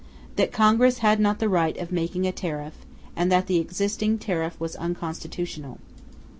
That 0.35 0.51
Congress 0.51 0.97
had 1.05 1.19
not 1.19 1.37
the 1.37 1.47
right 1.47 1.77
of 1.77 1.91
making 1.91 2.25
a 2.25 2.31
tariff, 2.31 2.73
and 3.15 3.31
that 3.31 3.45
the 3.45 3.59
existing 3.59 4.17
tariff 4.17 4.59
was 4.59 4.75
unconstitutional; 4.77 5.73
II. 5.75 5.83